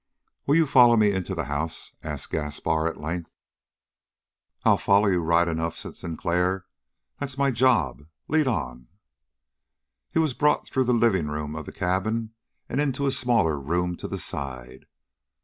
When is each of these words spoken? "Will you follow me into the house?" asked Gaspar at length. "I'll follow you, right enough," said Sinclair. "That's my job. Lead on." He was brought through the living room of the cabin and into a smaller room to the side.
"Will 0.47 0.55
you 0.55 0.65
follow 0.65 0.97
me 0.97 1.11
into 1.11 1.35
the 1.35 1.43
house?" 1.43 1.93
asked 2.01 2.31
Gaspar 2.31 2.87
at 2.87 2.97
length. 2.99 3.29
"I'll 4.65 4.79
follow 4.79 5.05
you, 5.09 5.21
right 5.21 5.47
enough," 5.47 5.77
said 5.77 5.95
Sinclair. 5.95 6.65
"That's 7.19 7.37
my 7.37 7.51
job. 7.51 8.07
Lead 8.27 8.47
on." 8.47 8.87
He 10.09 10.17
was 10.17 10.33
brought 10.33 10.65
through 10.67 10.85
the 10.85 10.93
living 10.95 11.27
room 11.27 11.55
of 11.55 11.67
the 11.67 11.71
cabin 11.71 12.33
and 12.67 12.81
into 12.81 13.05
a 13.05 13.11
smaller 13.11 13.59
room 13.59 13.95
to 13.97 14.07
the 14.07 14.17
side. 14.17 14.87